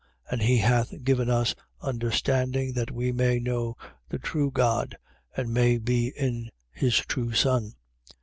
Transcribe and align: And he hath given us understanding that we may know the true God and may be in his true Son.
And 0.31 0.41
he 0.41 0.57
hath 0.57 1.03
given 1.03 1.29
us 1.29 1.53
understanding 1.79 2.73
that 2.73 2.89
we 2.89 3.11
may 3.11 3.37
know 3.39 3.77
the 4.09 4.17
true 4.17 4.49
God 4.49 4.97
and 5.37 5.53
may 5.53 5.77
be 5.77 6.07
in 6.17 6.49
his 6.71 6.95
true 7.05 7.33
Son. 7.33 7.73